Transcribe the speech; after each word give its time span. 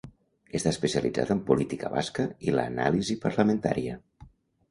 Està 0.59 0.69
especialitzada 0.75 1.35
en 1.39 1.43
política 1.49 1.91
basca 1.97 2.25
i 2.47 2.55
l'anàlisi 2.55 3.17
parlamentària. 3.27 4.01